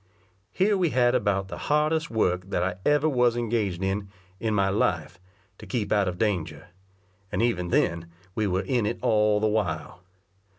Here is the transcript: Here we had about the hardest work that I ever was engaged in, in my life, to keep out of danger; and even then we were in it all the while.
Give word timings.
Here 0.51 0.75
we 0.79 0.89
had 0.89 1.13
about 1.13 1.47
the 1.47 1.59
hardest 1.69 2.09
work 2.09 2.49
that 2.49 2.63
I 2.63 2.77
ever 2.89 3.07
was 3.07 3.37
engaged 3.37 3.83
in, 3.83 4.09
in 4.39 4.55
my 4.55 4.67
life, 4.67 5.19
to 5.59 5.67
keep 5.67 5.91
out 5.91 6.07
of 6.07 6.17
danger; 6.17 6.69
and 7.31 7.39
even 7.43 7.67
then 7.67 8.07
we 8.33 8.47
were 8.47 8.63
in 8.63 8.87
it 8.87 8.97
all 9.03 9.39
the 9.39 9.45
while. 9.45 10.01